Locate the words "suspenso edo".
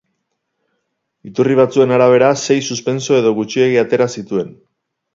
2.71-3.37